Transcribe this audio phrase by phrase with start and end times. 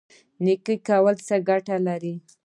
[0.43, 2.15] نیکي کول څه ګټه لري؟